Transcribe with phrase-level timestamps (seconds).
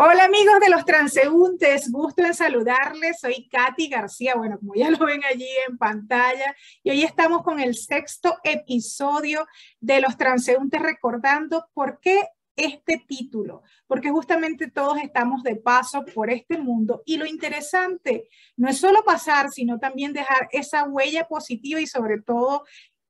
[0.00, 3.18] Hola amigos de los transeúntes, gusto en saludarles.
[3.18, 6.54] Soy Katy García, bueno, como ya lo ven allí en pantalla,
[6.84, 9.44] y hoy estamos con el sexto episodio
[9.80, 16.30] de los transeúntes recordando por qué este título, porque justamente todos estamos de paso por
[16.30, 21.80] este mundo y lo interesante no es solo pasar, sino también dejar esa huella positiva
[21.80, 22.62] y sobre todo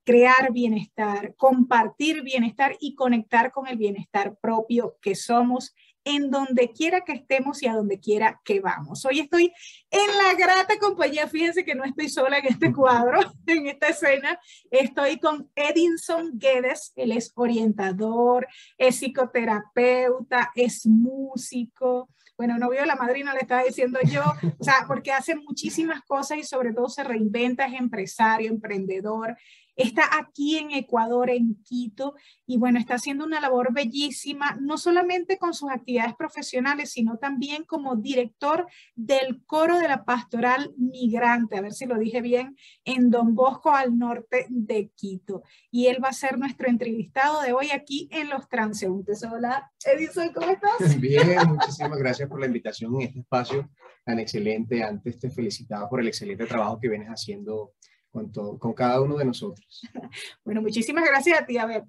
[0.05, 5.75] crear bienestar, compartir bienestar y conectar con el bienestar propio que somos
[6.09, 9.05] en donde quiera que estemos y a donde quiera que vamos.
[9.05, 9.53] Hoy estoy
[9.91, 14.41] en la grata compañía, fíjense que no estoy sola en este cuadro, en esta escena,
[14.71, 22.97] estoy con Edinson Guedes, él es orientador, es psicoterapeuta, es músico, bueno, novio de la
[22.97, 24.23] madrina le estaba diciendo yo,
[24.59, 29.37] o sea, porque hace muchísimas cosas y sobre todo se reinventa, es empresario, emprendedor,
[29.79, 35.39] Está aquí en Ecuador, en Quito, y bueno, está haciendo una labor bellísima, no solamente
[35.39, 41.61] con sus actividades profesionales, sino también como director del coro de la pastoral migrante, a
[41.61, 45.45] ver si lo dije bien, en Don Bosco, al norte de Quito.
[45.71, 49.23] Y él va a ser nuestro entrevistado de hoy aquí en Los Transeúntes.
[49.23, 50.79] Hola, Edison, ¿cómo estás?
[51.01, 53.71] Bien, muchísimas gracias por la invitación en este espacio
[54.05, 54.83] tan excelente.
[54.83, 57.75] Antes te felicitaba por el excelente trabajo que vienes haciendo
[58.19, 59.83] con, con cada uno de nosotros.
[60.45, 61.59] Bueno, muchísimas gracias a ti.
[61.59, 61.85] A ver,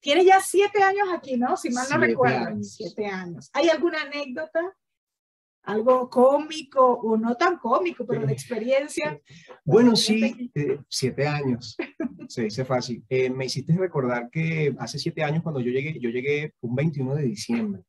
[0.00, 1.56] tienes ya siete años aquí, ¿no?
[1.56, 2.62] Si mal no recuerdo.
[2.62, 3.50] Siete años.
[3.52, 4.60] ¿Hay alguna anécdota?
[5.68, 9.20] algo cómico o no tan cómico, pero de experiencia.
[9.64, 11.76] Bueno, sí, eh, siete años,
[12.26, 13.04] se dice fácil.
[13.10, 17.14] Eh, me hiciste recordar que hace siete años cuando yo llegué, yo llegué un 21
[17.14, 17.82] de diciembre,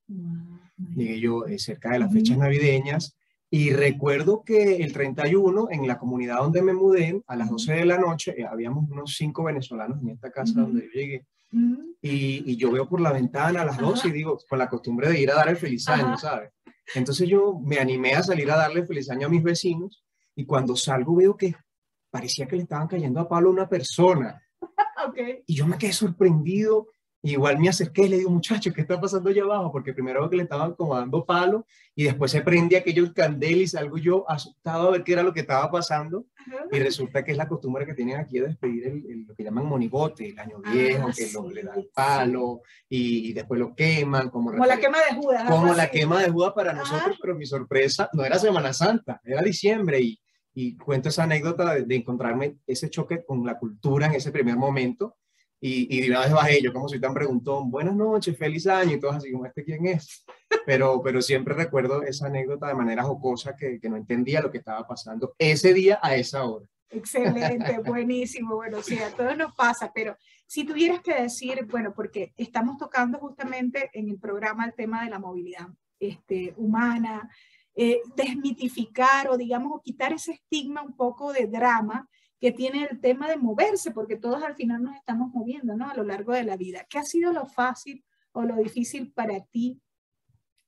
[0.94, 3.16] llegué yo eh, cerca de las fechas navideñas
[3.52, 7.86] y recuerdo que el 31, en la comunidad donde me mudé, a las 12 de
[7.86, 11.26] la noche, eh, habíamos unos cinco venezolanos en esta casa donde yo llegué.
[12.02, 15.10] y, y, yo veo por la ventana a las 12 y digo, con la costumbre
[15.10, 16.52] de ir a dar el feliz año, ¿sabes?
[16.94, 20.04] Entonces yo me animé a salir a darle feliz año a mis vecinos
[20.36, 21.56] y cuando salgo veo que
[22.12, 24.42] parecía que le estaban cayendo a palo a una persona.
[25.08, 25.44] okay.
[25.48, 26.88] Y yo me quedé sorprendido
[27.22, 29.72] igual me acerqué y le digo, muchachos, ¿qué está pasando allá abajo?
[29.72, 33.68] Porque primero que le estaban como dando palo y después se prende aquello candel y
[33.68, 36.26] salgo yo asustado a ver qué era lo que estaba pasando.
[36.72, 39.66] Y resulta que es la costumbre que tienen aquí de despedir el, lo que llaman
[39.66, 44.30] monigote, el año ah, viejo, que lo, le dan palo y, después lo queman.
[44.30, 45.50] Como, como la quema de Judas.
[45.50, 49.42] Como la quema de Judas para nosotros, pero mi sorpresa no era Semana Santa, era
[49.42, 50.20] diciembre y,
[50.54, 54.56] y cuento esa anécdota de, de encontrarme ese choque con la cultura en ese primer
[54.56, 55.18] momento
[55.62, 58.94] y, y de una vez bajé yo como soy tan preguntón, buenas noches, feliz año,
[58.94, 60.26] y todos así como, ¿este quién es?
[60.66, 64.60] Pero, pero siempre recuerdo esa anécdota de manera jocosa que, que no entendía lo que
[64.60, 66.66] estaba pasando ese día a esa hora.
[66.90, 68.56] Excelente, buenísimo.
[68.56, 70.18] Bueno, sí, a todos nos pasa, pero
[70.48, 75.12] si tuvieras que decir, bueno, porque estamos tocando justamente en el programa el tema de
[75.12, 75.68] la movilidad
[76.00, 77.30] este, humana,
[77.76, 83.00] eh, desmitificar o digamos, o quitar ese estigma un poco de drama que tiene el
[83.02, 85.90] tema de moverse, porque todos al final nos estamos moviendo, ¿no?
[85.90, 86.86] A lo largo de la vida.
[86.90, 89.82] ¿Qué ha sido lo fácil o lo difícil para ti?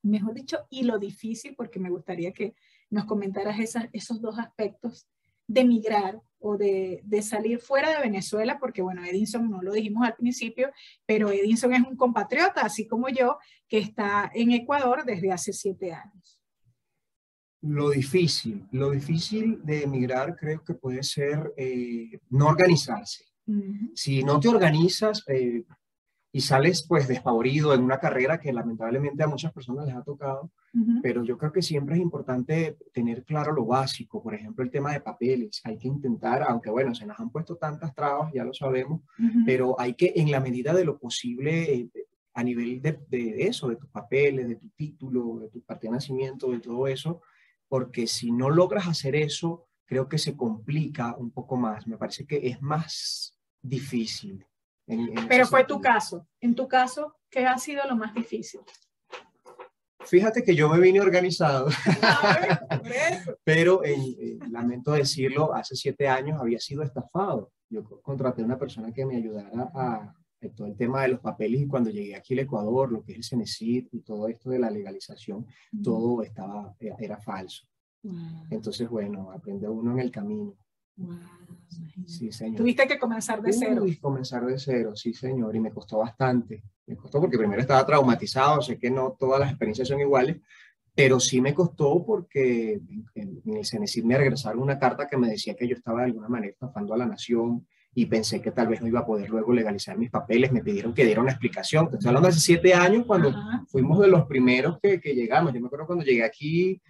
[0.04, 2.56] Mejor dicho, y lo difícil, porque me gustaría que
[2.90, 5.08] nos comentaras esas, esos dos aspectos
[5.48, 10.06] de migrar o de, de, salir fuera de Venezuela, porque bueno, Edinson no lo dijimos
[10.06, 10.72] al principio,
[11.06, 15.94] pero Edinson es un compatriota, así como yo, que está en Ecuador desde hace siete
[15.94, 16.41] años.
[17.62, 23.26] Lo difícil, lo difícil de emigrar creo que puede ser eh, no organizarse.
[23.96, 25.66] Si no te organizas eh,
[26.32, 30.52] y sales pues despavorido en una carrera que lamentablemente a muchas personas les ha tocado,
[31.04, 34.94] pero yo creo que siempre es importante tener claro lo básico, por ejemplo el tema
[34.94, 38.54] de papeles, hay que intentar, aunque bueno, se nos han puesto tantas trabas, ya lo
[38.54, 39.02] sabemos,
[39.46, 41.90] pero hay que en la medida de lo posible eh,
[42.34, 45.92] a nivel de, de, eso, de tus papeles, de tu título, de tu parte de
[45.92, 47.22] nacimiento, de todo eso,
[47.72, 51.88] porque si no logras hacer eso, creo que se complica un poco más.
[51.88, 54.46] Me parece que es más difícil.
[55.30, 56.28] Pero fue tu caso.
[56.42, 58.60] En tu caso, ¿qué ha sido lo más difícil?
[60.02, 61.70] Fíjate que yo me vine organizado,
[63.46, 63.82] pero
[64.50, 67.54] lamento decirlo, hace siete años había sido estafado.
[67.70, 70.14] Yo contraté a una persona que me ayudara a,
[70.50, 73.18] todo el tema de los papeles y cuando llegué aquí al Ecuador, lo que es
[73.20, 75.46] el CENESID y todo esto de la legalización,
[75.84, 77.68] todo estaba, era, falso.
[78.50, 80.56] Entonces, bueno, aprende uno en el camino.
[82.06, 82.58] Sí, señor.
[82.58, 83.84] Tuviste que comenzar de cero.
[83.84, 86.64] Uy, comenzar de cero, sí, señor, y me costó bastante.
[86.86, 90.38] Me costó porque primero estaba traumatizado, sé que no todas las experiencias son iguales,
[90.94, 92.82] pero sí me costó porque
[93.16, 96.28] en, el CENESID me regresaron una carta que me decía que yo estaba de alguna
[96.28, 99.52] manera estafando a la nación, y pensé que tal vez no iba a poder luego
[99.52, 100.52] legalizar mis papeles.
[100.52, 101.90] Me pidieron que diera una explicación.
[101.92, 103.34] Estoy hablando hace siete años cuando
[103.68, 105.54] fuimos de los primeros que, que, llegamos.
[105.54, 106.82] Yo me acuerdo cuando llegué aquí,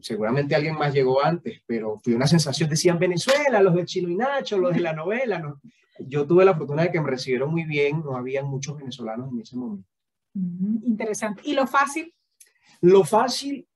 [0.00, 4.16] seguramente alguien más llegó antes, pero fue una sensación, decían Venezuela, los de Chino y
[4.16, 5.38] Nacho, los de la novela.
[5.40, 5.60] ¿no?
[5.98, 9.40] Yo tuve la fortuna de que me recibieron muy bien, no había muchos venezolanos en
[9.40, 9.88] ese momento.
[10.84, 11.42] interesante.
[11.44, 12.12] ¿Y lo fácil?
[12.80, 13.66] Lo fácil,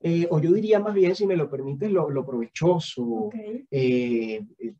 [0.00, 3.30] eh, o yo diría más bien, si me lo permites, lo, lo provechoso.
[3.70, 4.74] Eh, eh,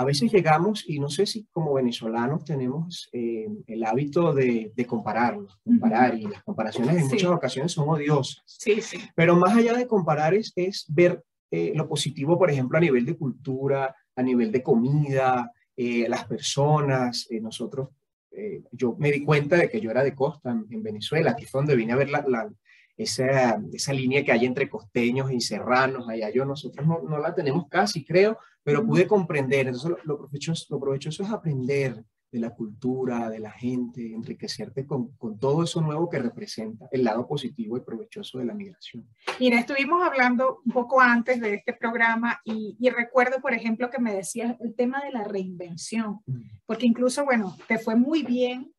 [0.00, 5.58] a veces llegamos, y no sé si como venezolanos tenemos el hábito de, de compararnos,
[5.64, 8.42] comparar, y las comparaciones en muchas ocasiones son odiosas.
[8.46, 8.98] Sí, sí.
[9.14, 13.16] Pero más allá de comparar es, es ver lo positivo, por ejemplo, a nivel de
[13.16, 17.88] cultura, a nivel de comida, las personas, nosotros
[18.32, 21.60] eh, yo me di cuenta de que yo era de costa en, Venezuela, que fue
[21.60, 22.48] donde vine a ver la,
[22.96, 27.34] esa, esa, línea que hay entre costeños y serranos, allá yo, nosotros no, no la
[27.34, 32.50] tenemos casi, creo, pero pude comprender, entonces lo, provechoso, lo provechoso es aprender de la
[32.50, 37.76] cultura, de la gente, enriquecerte con, con, todo eso nuevo que representa el lado positivo
[37.76, 39.08] y provechoso de la migración.
[39.40, 44.00] Mira, estuvimos hablando un poco antes de este programa y, y recuerdo, por ejemplo, que
[44.00, 46.40] me decías el tema de la reinvención, mm.
[46.66, 48.72] porque incluso, bueno, te fue muy bien,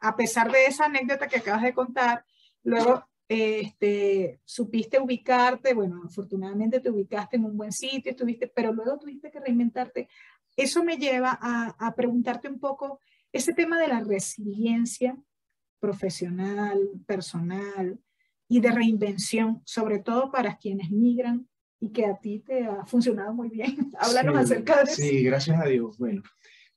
[0.00, 2.24] a pesar de esa anécdota que acabas de contar,
[2.62, 8.98] luego este, supiste ubicarte, bueno, afortunadamente te ubicaste en un buen sitio, estuviste, pero luego
[8.98, 10.08] tuviste que reinventarte
[10.56, 13.00] eso me lleva a, preguntarte un poco
[13.32, 15.16] ese tema de la resiliencia
[15.78, 17.98] profesional, personal
[18.48, 21.48] y de reinvención, sobre todo para quienes migran
[21.78, 23.90] y que a ti te ha funcionado muy bien.
[23.98, 25.02] Háblanos acerca de eso.
[25.02, 25.96] Sí, gracias a Dios.
[25.96, 26.22] Bueno,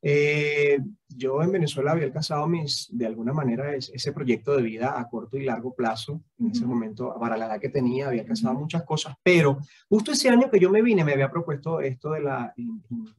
[0.06, 5.08] eh, yo en Venezuela había alcanzado mis, de alguna manera ese proyecto de vida a
[5.08, 6.22] corto y largo plazo.
[6.38, 10.30] En ese momento, para la edad que tenía, había alcanzado muchas cosas, pero justo ese
[10.30, 12.54] año que yo me vine, me había propuesto esto de la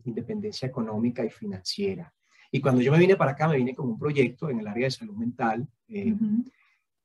[0.04, 2.12] independencia económica y financiera.
[2.50, 4.84] Y cuando yo me vine para acá, me vine con un proyecto en el área
[4.84, 5.66] de salud mental.
[5.88, 6.14] Eh,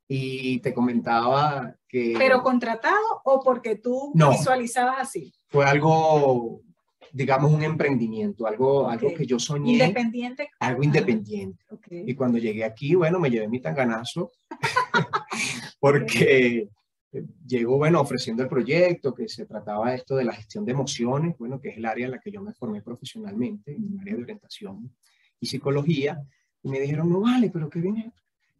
[0.06, 2.14] y te comentaba que...
[2.18, 5.32] ¿Pero contratado o porque tú visualizabas así?
[5.48, 6.60] Fue algo
[7.12, 9.72] digamos, un emprendimiento, algo, algo que yo soñé.
[9.72, 10.50] Independiente.
[10.60, 11.64] Algo independiente.
[11.90, 14.32] Y cuando llegué aquí, bueno, me llevé mi tanganazo,
[15.80, 16.68] porque
[17.46, 21.60] llegó, bueno, ofreciendo el proyecto, que se trataba esto de la gestión de emociones, bueno,
[21.60, 24.22] que es el área en la que yo me formé profesionalmente, en el área de
[24.22, 24.94] orientación
[25.40, 26.20] y psicología,
[26.62, 28.12] y me dijeron, no vale, pero ¿qué viene?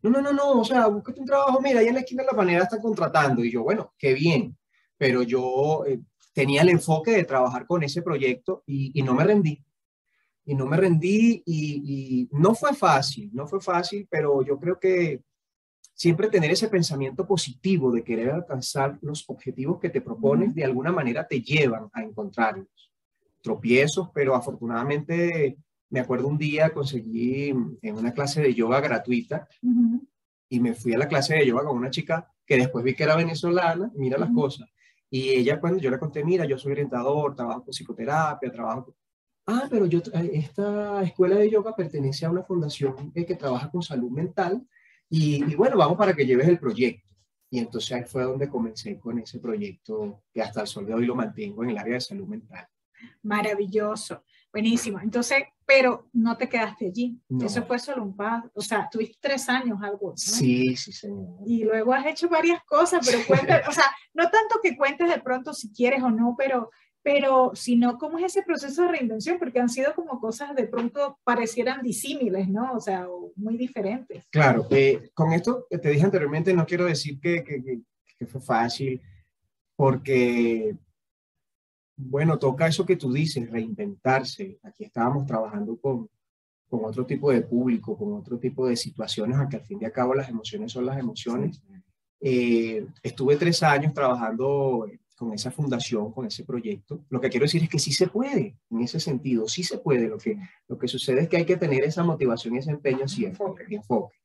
[0.03, 2.29] No, no, no, no, o sea, búsquete un trabajo, mira, ahí en la esquina de
[2.29, 4.57] la panera están contratando, y yo, bueno, qué bien,
[4.97, 6.01] pero yo eh,
[6.33, 9.63] tenía el enfoque de trabajar con ese proyecto y, no me rendí.
[10.45, 15.23] Y no me rendí y, no fue fácil, no fue fácil, pero yo creo que
[15.95, 20.93] siempre tener ese pensamiento positivo de querer alcanzar los objetivos que te propones, de alguna
[20.93, 22.69] manera te llevan a encontrarlos.
[23.43, 25.59] Tropiezos, pero afortunadamente
[25.91, 29.49] me acuerdo un día conseguí en una clase de yoga gratuita
[30.49, 33.03] y me fui a la clase de yoga con una chica que después vi que
[33.03, 34.69] era venezolana, mira las cosas,
[35.11, 38.95] y ella cuando yo le conté, mira, yo soy orientador, trabajo con psicoterapia, trabajo...
[39.47, 43.83] Ah, pero yo, eh, esta escuela de yoga pertenece a una fundación que trabaja con
[43.83, 44.65] salud mental
[45.09, 47.13] y, bueno, vamos para que lleves el proyecto.
[47.51, 51.05] Y entonces ahí fue donde comencé con ese proyecto que hasta el sol de hoy
[51.05, 52.65] lo mantengo en el área de salud mental.
[53.23, 54.23] Maravilloso,
[54.53, 55.01] buenísimo.
[55.01, 57.17] Entonces, pero no te quedaste allí.
[57.41, 58.51] Eso fue solo un paso.
[58.55, 60.15] O sea, tuviste tres años, algo.
[60.17, 61.37] Sí, sí, señor.
[61.47, 65.21] Y luego has hecho varias cosas, pero cuéntame, o sea, no tanto que cuentes de
[65.21, 66.71] pronto si quieres o no, pero,
[67.05, 71.21] pero sino cómo es ese proceso de reinvención, porque han sido como cosas de pronto
[71.23, 72.73] parecieran disímiles, ¿no?
[72.73, 74.25] O sea, muy diferentes.
[74.31, 77.81] Claro, eh, con esto que te dije anteriormente, no quiero decir que, que,
[78.19, 79.01] que fue fácil,
[79.77, 80.75] porque
[82.09, 84.59] bueno, toca eso que tú dices, reinventarse.
[84.63, 86.09] Aquí estábamos trabajando con,
[86.69, 89.93] con otro tipo de público, con otro tipo de situaciones, aunque al fin y al
[89.93, 91.61] cabo las emociones son las emociones.
[92.21, 97.05] Eh, estuve tres años trabajando con esa fundación, con ese proyecto.
[97.11, 100.09] Lo que quiero decir es que sí se puede, en ese sentido, sí se puede.
[100.09, 100.39] Lo que,
[100.69, 103.75] lo que sucede es que hay que tener esa motivación y ese empeño siempre, y
[103.75, 104.17] enfoque.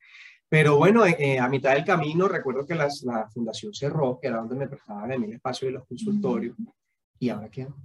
[0.48, 2.90] Pero bueno, eh, eh, a mitad del camino recuerdo que la
[3.34, 6.56] fundación cerró, que era donde me prestaban el espacio de los consultorios.
[7.20, 7.76] ¿Y ahora qué hago?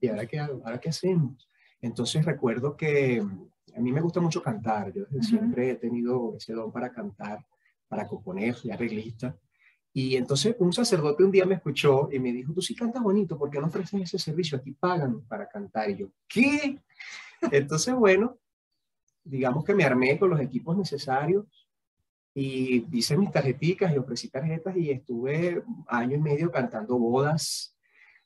[0.00, 0.62] ¿Y ahora qué hago?
[0.64, 1.48] ¿Ahora qué hacemos?
[1.80, 3.22] Entonces recuerdo que
[3.76, 7.44] a mí me gusta mucho cantar, yo siempre he tenido ese don para cantar,
[7.88, 9.36] para componer, y arreglista.
[9.92, 13.38] Y entonces un sacerdote un día me escuchó y me dijo, tú sí cantas bonito,
[13.38, 14.58] ¿por qué no ofrecen ese servicio?
[14.58, 15.90] Aquí pagan para cantar.
[15.90, 16.80] Y yo, ¿qué?
[17.52, 18.38] Entonces, bueno,
[19.22, 21.46] digamos que me armé con los equipos necesarios
[22.34, 27.74] y hice mis tarjeticas y ofrecí tarjetas y estuve año y medio cantando bodas,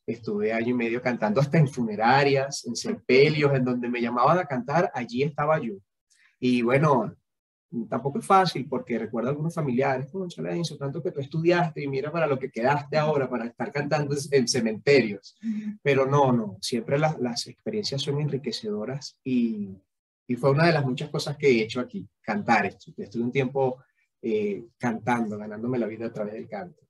[0.08, 4.46] Estuve año y medio cantando hasta en funerarias, en sepelios, en donde me llamaban a
[4.46, 5.74] cantar, allí estaba yo.
[6.40, 7.14] Y bueno,
[7.90, 11.88] tampoco es fácil porque recuerdo a algunos familiares, como Enzo, tanto que tú estudiaste y
[11.88, 15.36] mira para lo que quedaste ahora, para estar cantando en cementerios.
[15.82, 19.76] Pero no, no, siempre las, las experiencias son enriquecedoras y,
[20.26, 22.64] y, fue una de las muchas cosas que he hecho aquí, cantar.
[22.64, 23.84] Estuve un tiempo
[24.22, 26.82] eh, cantando, ganándome la vida a través del canto.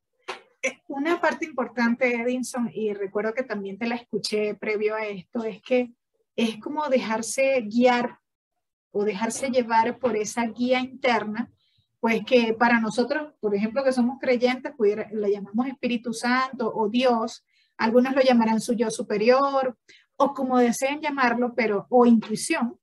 [0.89, 5.61] Una parte importante, Edinson, y recuerdo que también te la escuché previo a esto, es
[5.63, 5.93] que
[6.35, 8.19] es como dejarse guiar
[8.91, 11.51] o dejarse llevar por esa guía interna,
[12.01, 16.89] pues que para nosotros, por ejemplo, que somos creyentes, pudiera, le llamamos Espíritu Santo o
[16.89, 17.45] Dios,
[17.77, 19.77] algunos lo llamarán su yo superior
[20.17, 22.79] o como deseen llamarlo, pero o intuición.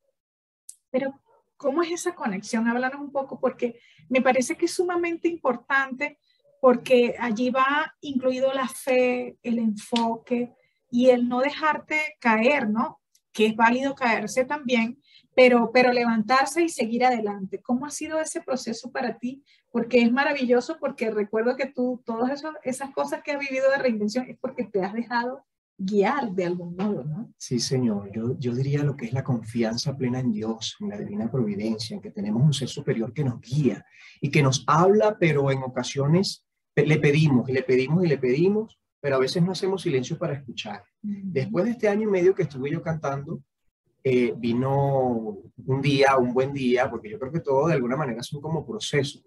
[0.90, 1.20] Pero
[1.66, 2.68] ¿cómo es esa conexión?
[2.68, 6.20] Háblanos un poco porque me parece que es sumamente importante
[6.62, 10.54] porque allí va incluido la fe, el enfoque
[10.92, 13.02] y el no dejarte caer, ¿no?
[13.34, 15.02] Que es válido caerse también,
[15.36, 17.64] pero, pero levantarse y seguir adelante.
[17.64, 19.44] ¿Cómo ha sido ese proceso para ti?
[19.72, 24.30] Porque es maravilloso, porque recuerdo que tú, todas esas cosas que has vivido de reinvención
[24.30, 25.44] es porque te has dejado
[25.78, 27.34] guiar de algún modo, ¿no?
[27.38, 28.12] Sí, Señor.
[28.14, 31.96] Yo, yo diría lo que es la confianza plena en Dios, en la divina providencia,
[31.96, 33.86] en que tenemos un ser superior que nos guía
[34.22, 38.80] y que nos habla, pero en ocasiones le pedimos y le pedimos y le pedimos,
[39.00, 40.84] pero a veces no hacemos silencio para escuchar.
[41.02, 43.42] Después de este año y medio que estuve yo cantando,
[44.08, 48.22] eh, vino un día, un buen día, porque yo creo que todo de alguna manera
[48.22, 49.26] son como procesos,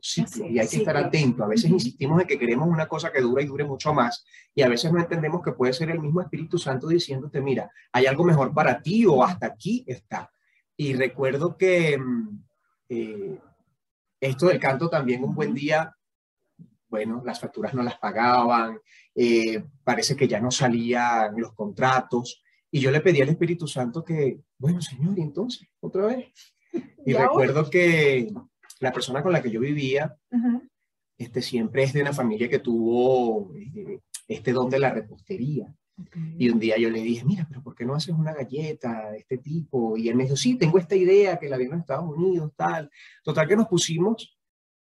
[0.49, 1.43] y hay que estar atento.
[1.43, 4.63] A veces insistimos en que queremos una cosa que dura y dure mucho más, y
[4.63, 8.23] a veces no entendemos que puede ser el mismo Espíritu Santo diciéndote, mira, hay algo
[8.23, 10.31] mejor para ti o hasta aquí está.
[10.77, 12.45] Y recuerdo que mm,
[12.91, 13.41] eh,
[14.21, 15.93] esto del canto también un buen día,
[16.89, 18.79] bueno, las facturas no las pagaban,
[19.13, 24.05] eh, parece que ya no salían los contratos, y yo le pedí al Espíritu Santo
[24.05, 26.33] que, bueno, Señor, y entonces, otra vez.
[27.07, 28.31] Y recuerdo que
[28.81, 30.15] la persona con la que yo vivía,
[31.17, 35.75] este, siempre es de una familia que tuvo eh, este don de la repostería.
[36.37, 39.19] Y un día yo le dije, mira, pero ¿por qué no haces una galleta de
[39.19, 39.97] este tipo?
[39.97, 42.91] Y él me dijo, sí, tengo esta idea que la vi en Estados Unidos, tal.
[43.25, 44.38] Total que nos pusimos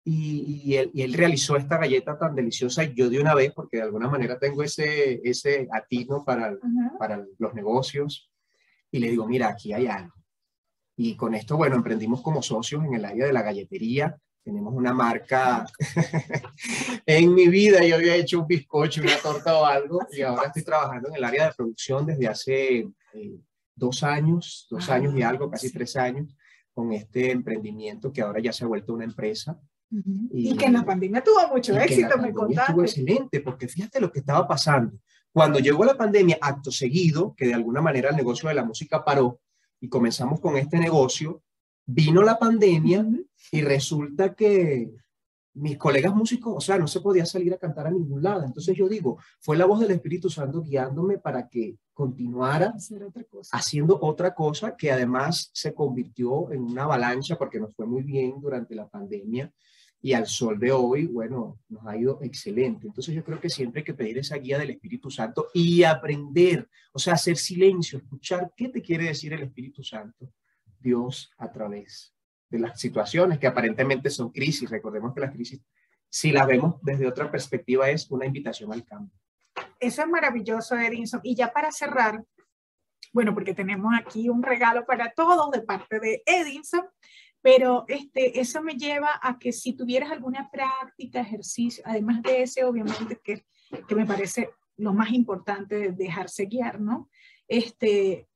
[0.03, 4.09] y, él, realizó esta galleta tan deliciosa y yo de una vez, porque de alguna
[4.09, 6.57] manera tengo ese, ese atino para,
[6.97, 8.31] para los negocios,
[8.89, 10.13] y le digo, mira, aquí hay algo.
[10.97, 14.17] Y con esto, bueno, emprendimos como socios en el área de la galletería.
[14.43, 15.65] Tenemos una marca.
[17.05, 20.63] en mi vida yo había hecho un bizcocho, una torta o algo, y ahora estoy
[20.63, 22.79] trabajando en el área de producción desde hace
[23.13, 23.39] eh,
[23.75, 26.35] dos años, dos años y algo, casi tres años,
[26.73, 29.59] con este emprendimiento que ahora ya se ha vuelto una empresa
[29.91, 32.71] y, que en la pandemia tuvo mucho éxito, me contaste.
[32.71, 34.97] Estuvo excelente, porque fíjate lo que estaba pasando.
[35.31, 39.03] Cuando llegó la pandemia, acto seguido, que de alguna manera el negocio de la música
[39.03, 39.39] paró
[39.79, 41.43] y comenzamos con este negocio,
[41.85, 43.05] vino la pandemia
[43.51, 44.91] y resulta que
[45.53, 48.43] mis colegas músicos, o sea, no se podía salir a cantar a ningún lado.
[48.43, 52.73] Entonces yo digo, fue la voz del Espíritu Santo guiándome para que continuara
[53.51, 58.39] haciendo otra cosa que además se convirtió en una avalancha porque nos fue muy bien
[58.39, 59.51] durante la pandemia
[60.01, 62.87] y al sol de hoy, bueno, nos ha ido excelente.
[62.87, 66.67] Entonces yo creo que siempre hay que pedir esa guía del Espíritu Santo y aprender,
[66.91, 70.33] o sea, hacer silencio, escuchar qué te quiere decir el Espíritu Santo,
[70.79, 72.15] Dios a través
[72.49, 74.69] de las situaciones que aparentemente son crisis.
[74.69, 75.61] Recordemos que las crisis,
[76.09, 79.15] si las vemos desde otra perspectiva, es una invitación al cambio.
[79.79, 81.21] Eso es maravilloso, Edinson.
[81.23, 82.23] Y ya para cerrar,
[83.13, 86.85] bueno, porque tenemos aquí un regalo para todos de parte de Edinson.
[87.41, 92.63] Pero este, eso me lleva a que si tuvieras alguna práctica, ejercicio, además de ese,
[92.63, 93.43] obviamente, que,
[93.87, 97.09] que me parece lo más importante de dejarse guiar, ¿no?
[97.47, 98.27] Este,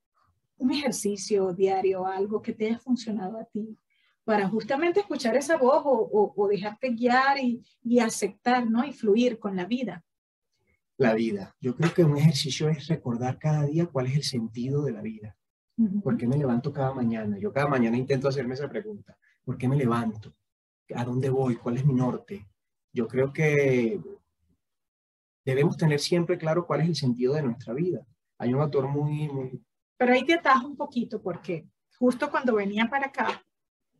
[0.58, 3.78] un ejercicio diario, algo que te haya funcionado a ti,
[4.24, 8.84] para justamente escuchar esa voz o, o, dejarte guiar y, y, aceptar, ¿no?
[8.84, 10.04] Y fluir con la vida.
[10.98, 11.56] La vida.
[11.62, 15.02] Yo creo que un ejercicio es recordar cada día cuál es el sentido de la
[15.02, 15.38] vida.
[16.04, 17.38] ¿Por qué me levanto cada mañana?
[17.38, 19.18] Yo cada mañana intento hacerme esa pregunta.
[19.44, 20.34] ¿Por qué me levanto?
[20.96, 21.56] ¿A dónde voy?
[21.58, 22.48] ¿Cuál es mi norte?
[22.94, 24.00] Yo creo que
[25.44, 28.06] debemos tener siempre claro cuál es el sentido de nuestra vida.
[28.38, 29.28] Hay un autor muy...
[29.28, 29.62] muy...
[29.98, 31.68] Pero ahí te atajo un poquito porque
[31.98, 33.44] justo cuando venía para acá,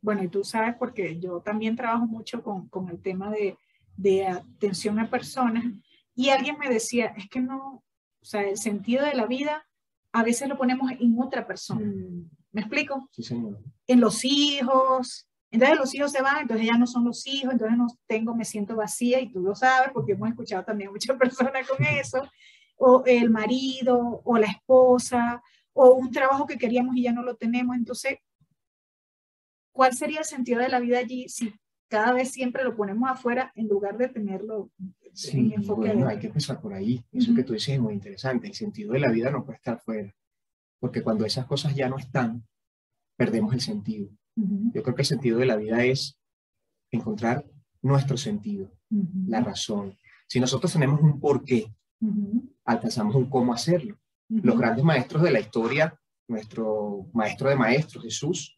[0.00, 3.58] bueno, y tú sabes porque yo también trabajo mucho con, con el tema de,
[3.96, 5.64] de atención a personas
[6.14, 7.84] y alguien me decía, es que no,
[8.20, 9.65] o sea, el sentido de la vida
[10.16, 11.86] a veces lo ponemos en otra persona.
[11.86, 12.30] Mm.
[12.52, 13.06] ¿Me explico?
[13.12, 13.60] Sí, señor.
[13.86, 15.28] En los hijos.
[15.50, 18.46] Entonces los hijos se van, entonces ya no son los hijos, entonces no tengo, me
[18.46, 22.22] siento vacía y tú lo sabes porque hemos escuchado también muchas personas con eso.
[22.78, 25.42] o el marido, o la esposa,
[25.74, 27.76] o un trabajo que queríamos y ya no lo tenemos.
[27.76, 28.18] Entonces,
[29.70, 31.52] ¿cuál sería el sentido de la vida allí si
[31.88, 34.70] cada vez siempre lo ponemos afuera en lugar de tenerlo
[35.16, 37.04] sí, bueno, hay que empezar por ahí.
[37.10, 38.46] Eso que tú dices es muy interesante.
[38.46, 40.14] El sentido de la vida no puede estar fuera,
[40.78, 42.46] porque cuando esas cosas ya no están,
[43.16, 44.10] perdemos el sentido.
[44.36, 46.18] Yo creo que el sentido de la vida es
[46.90, 47.46] encontrar
[47.80, 48.70] nuestro sentido,
[49.26, 49.96] la razón.
[50.28, 51.72] Si nosotros tenemos un porqué,
[52.64, 53.98] alcanzamos un cómo hacerlo.
[54.28, 58.54] Los grandes maestros de la historia, nuestro maestro de maestros, Jesús,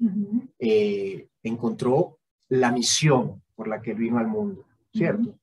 [0.58, 5.38] eh, encontró la misión por la que él vino al mundo, ¿cierto?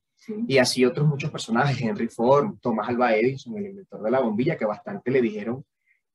[0.48, 4.56] Y así otros muchos personajes, Henry Ford, Thomas Alva Edison, el inventor de la bombilla,
[4.56, 5.64] que bastante le dijeron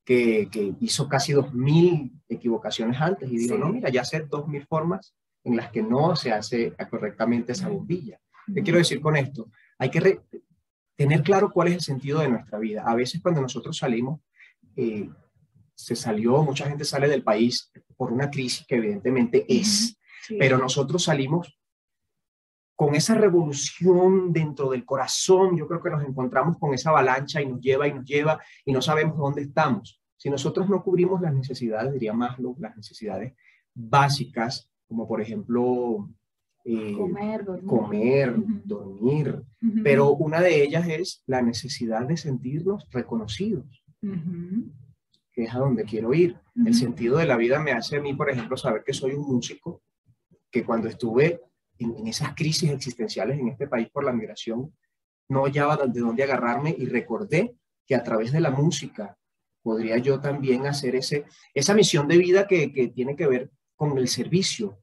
[0.03, 5.13] que, que hizo casi 2.000 equivocaciones antes y dijo, no, mira, ya sé 2.000 formas
[5.43, 8.20] en las que no se hace correctamente esa bombilla.
[8.53, 9.50] ¿Qué quiero decir con esto?
[9.77, 10.22] Hay que
[10.96, 12.84] tener claro cuál es el sentido de nuestra vida.
[12.86, 14.20] A veces cuando nosotros salimos,
[14.75, 15.10] eh,
[15.74, 19.98] se salió, mucha gente sale del país por una crisis que evidentemente es,
[20.38, 21.58] pero nosotros salimos
[22.81, 27.45] con esa revolución dentro del corazón, yo creo que nos encontramos con esa avalancha y
[27.45, 30.01] nos lleva y nos lleva y no sabemos dónde estamos.
[30.17, 33.35] Si nosotros no cubrimos las necesidades, diría más las necesidades
[33.75, 36.09] básicas, como por ejemplo
[36.65, 37.45] eh, comer,
[38.65, 39.43] dormir,
[39.83, 43.83] pero una de ellas es la necesidad de sentirnos reconocidos,
[45.33, 46.35] que es a donde quiero ir.
[46.65, 49.27] El sentido de la vida me hace a mí, por ejemplo, saber que soy un
[49.27, 49.83] músico,
[50.50, 51.41] que cuando estuve
[51.83, 54.73] en, esas crisis existenciales en este país por la migración,
[55.29, 59.17] no hallaba de dónde agarrarme y recordé que a través de la música
[59.61, 63.97] podría yo también hacer ese, esa misión de vida que, que tiene que ver con
[63.97, 64.79] el servicio,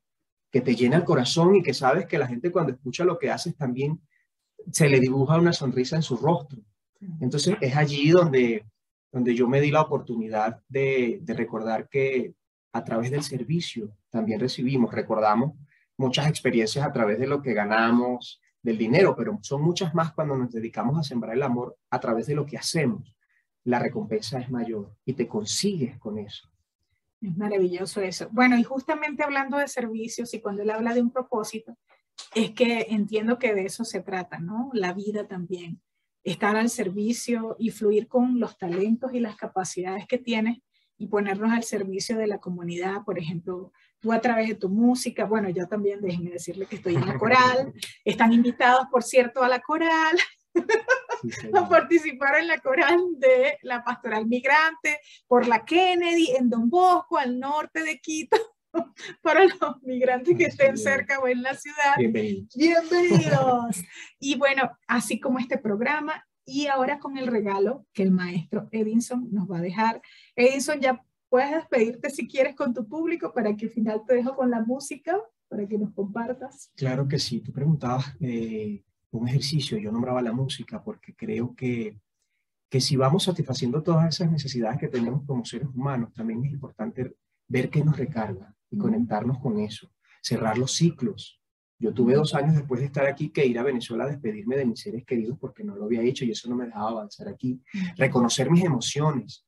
[0.50, 3.31] que te llena el corazón y que sabes que la gente cuando escucha lo que
[3.31, 4.00] haces también
[4.73, 6.61] se le dibuja una sonrisa en su rostro.
[7.21, 8.67] Entonces es allí donde,
[9.12, 12.35] donde yo me di la oportunidad de, de recordar que
[12.73, 15.54] a través del servicio también recibimos, recordamos
[15.99, 20.37] muchas experiencias a través de lo que ganamos, del dinero, pero son muchas más cuando
[20.37, 23.15] nos dedicamos a sembrar el amor a través de lo que hacemos.
[23.65, 26.49] La recompensa es mayor y te consigues con eso.
[27.21, 28.28] Es maravilloso eso.
[28.30, 31.76] Bueno, y justamente hablando de servicios y cuando él habla de un propósito,
[32.34, 34.71] es que entiendo que de eso se trata, ¿no?
[34.73, 35.80] La vida también.
[36.25, 40.58] Estar al servicio y fluir con los talentos y las capacidades que tienes
[40.97, 45.25] y ponernos al servicio de la comunidad, por ejemplo, tú a través de tu música,
[45.25, 47.73] bueno, yo también déjenme decirle que estoy en la coral,
[48.04, 50.17] están invitados, por cierto, a la coral,
[51.54, 57.19] a participar en la coral de la pastoral migrante por la Kennedy en Don Bosco,
[57.19, 58.37] al norte de Quito,
[59.23, 61.97] para los migrantes que estén cerca o en la ciudad.
[61.99, 62.54] Bienvenidos.
[62.54, 63.82] Bienvenidos.
[64.19, 69.28] Y bueno, así como este programa, y ahora con el regalo que el maestro Edinson
[69.30, 70.00] nos va a dejar.
[70.34, 74.34] Edinson, ya puedes despedirte si quieres con tu público para que al final te dejo
[74.34, 76.71] con la música, para que nos compartas.
[76.76, 77.41] Claro que sí.
[77.41, 81.99] Tú preguntabas eh, un ejercicio, yo nombraba la música porque creo que,
[82.69, 87.17] que si vamos satisfaciendo todas esas necesidades que tenemos como seres humanos, también es importante
[87.47, 89.91] ver qué nos recarga y conectarnos con eso,
[90.23, 91.41] cerrar los ciclos.
[91.80, 94.67] Yo tuve dos años después de estar aquí que ir a Venezuela a despedirme de
[94.67, 97.62] mis seres queridos porque no lo había hecho y eso no me dejaba avanzar aquí.
[97.97, 99.47] Reconocer mis emociones,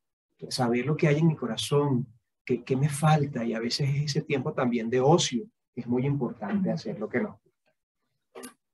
[0.48, 2.06] saber lo que hay en mi corazón,
[2.44, 5.44] qué, qué me falta y a veces es ese tiempo también de ocio.
[5.74, 7.40] Es muy importante hacer lo que no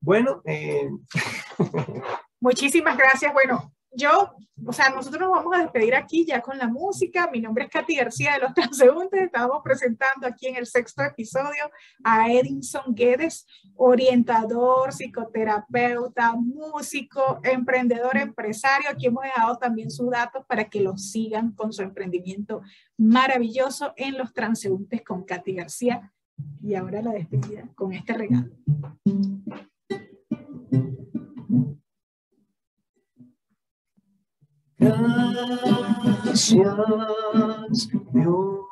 [0.07, 0.89] bueno, eh...
[2.41, 3.33] muchísimas gracias.
[3.33, 7.29] Bueno, yo, o sea, nosotros nos vamos a despedir aquí ya con la música.
[7.33, 9.23] Mi nombre es Katy García de Los Transeúntes.
[9.23, 11.71] Estamos presentando aquí en el sexto episodio
[12.05, 18.91] a Edinson Guedes, orientador, psicoterapeuta, músico, emprendedor, empresario.
[18.91, 22.63] Aquí hemos dejado también sus datos para que lo sigan con su emprendimiento
[22.99, 26.13] maravilloso en Los Transeúntes con Katy García.
[26.63, 28.51] Y ahora la despedida con este regalo.
[34.79, 36.53] Gracias,
[38.13, 38.67] Dios.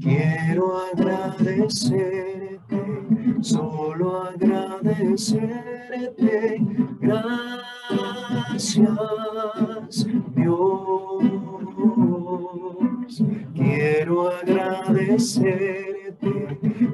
[0.00, 2.60] Quiero agradecerte,
[3.40, 6.60] solo agradecerte.
[7.00, 8.76] Gracias,
[10.36, 11.24] Dios.
[13.54, 16.10] Quiero agradecerte,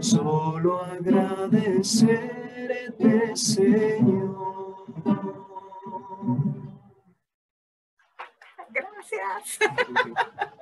[0.00, 4.45] solo agradecerte, Señor.
[9.10, 9.58] Gracias.